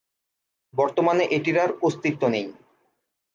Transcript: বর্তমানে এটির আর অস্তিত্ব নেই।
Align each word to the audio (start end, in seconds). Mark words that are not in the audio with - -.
বর্তমানে 0.73 1.23
এটির 1.31 1.57
আর 1.59 1.71
অস্তিত্ব 1.81 2.21
নেই। 2.27 2.47